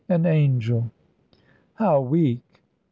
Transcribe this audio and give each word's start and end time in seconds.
"An 0.09 0.25
angel." 0.25 0.89
"How 1.75 2.01
weak!" 2.01 2.41